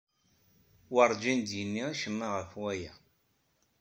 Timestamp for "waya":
2.61-2.93